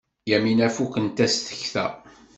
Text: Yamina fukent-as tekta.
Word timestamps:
Yamina 0.31 0.67
fukent-as 0.75 1.35
tekta. 1.47 1.85